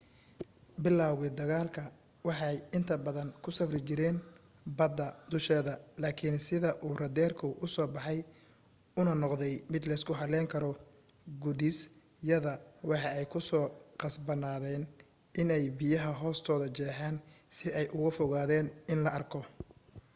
[0.83, 1.83] bilawgi dagaalka
[2.27, 4.17] waxa ay inta badan ku safri jireen
[4.77, 8.19] bada dusheeda laakin sida uu raaderku uu uso baxay
[8.99, 10.71] una noqday mid leysku haleyn karo
[11.43, 11.77] gudis
[12.29, 12.53] yada
[12.89, 13.39] waxa ay ku
[14.01, 14.83] qasbanaadeyn
[15.39, 17.15] in ay biyaha hoostoda jeexan
[17.55, 19.39] si ay uuga fogaadan in la arko